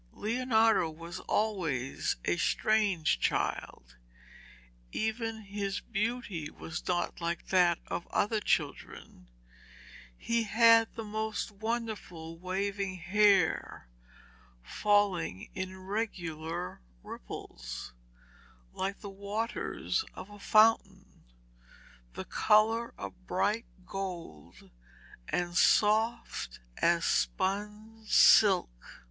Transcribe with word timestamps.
Leonardo 0.13 0.89
was 0.89 1.19
always 1.27 2.15
a 2.25 2.35
strange 2.35 3.19
child. 3.19 3.97
Even 4.91 5.41
his 5.43 5.79
beauty 5.79 6.49
was 6.49 6.87
not 6.87 7.21
like 7.21 7.49
that 7.49 7.77
of 7.85 8.07
other 8.07 8.39
children. 8.39 9.29
He 10.17 10.41
had 10.41 10.91
the 10.95 11.03
most 11.03 11.51
wonderful 11.51 12.39
waving 12.39 12.95
hair, 12.95 13.89
falling 14.63 15.51
in 15.53 15.77
regular 15.77 16.81
ripples, 17.03 17.93
like 18.73 19.01
the 19.01 19.07
waters 19.07 20.03
of 20.15 20.31
a 20.31 20.39
fountain, 20.39 21.25
the 22.13 22.25
colour 22.25 22.91
of 22.97 23.27
bright 23.27 23.65
gold, 23.85 24.71
and 25.29 25.55
soft 25.55 26.59
as 26.77 27.05
spun 27.05 28.03
silk. 28.07 28.99